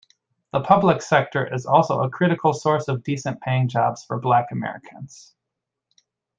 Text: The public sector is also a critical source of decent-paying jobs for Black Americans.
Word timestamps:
The 0.51 0.61
public 0.61 0.99
sector 1.03 1.45
is 1.53 1.67
also 1.67 2.01
a 2.01 2.09
critical 2.09 2.53
source 2.53 2.87
of 2.87 3.03
decent-paying 3.03 3.67
jobs 3.67 4.03
for 4.03 4.17
Black 4.17 4.47
Americans. 4.51 5.35